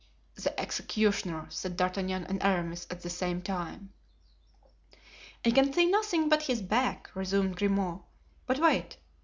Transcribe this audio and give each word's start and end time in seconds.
"The 0.33 0.59
executioner," 0.59 1.45
said 1.51 1.77
D'Artagnan 1.77 2.23
and 2.25 2.41
Aramis 2.41 2.87
at 2.89 3.01
the 3.03 3.09
same 3.11 3.39
time. 3.43 3.93
"I 5.45 5.51
can 5.51 5.71
see 5.71 5.85
nothing 5.85 6.27
but 6.27 6.41
his 6.41 6.63
back," 6.63 7.11
resumed 7.13 7.55
Grimaud. 7.57 8.01
"But 8.47 8.57
wait. 8.57 8.97